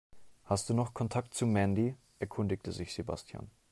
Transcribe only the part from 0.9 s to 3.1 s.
Kontakt zu Mandy?, erkundigte sich